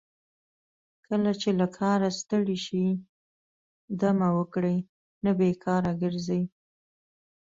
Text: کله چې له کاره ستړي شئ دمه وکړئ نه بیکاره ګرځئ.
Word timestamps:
کله 1.05 1.31
چې 1.41 1.49
له 1.59 1.67
کاره 1.77 2.09
ستړي 2.19 2.57
شئ 2.65 2.87
دمه 3.99 4.29
وکړئ 4.37 4.77
نه 5.23 5.31
بیکاره 5.39 5.91
ګرځئ. 6.01 6.43